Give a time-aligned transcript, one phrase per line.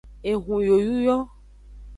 [0.31, 1.17] Ehun yoyu yo.